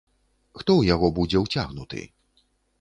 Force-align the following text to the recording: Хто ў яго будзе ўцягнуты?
Хто 0.59 0.67
ў 0.77 0.83
яго 0.93 1.07
будзе 1.19 1.43
ўцягнуты? 1.45 2.01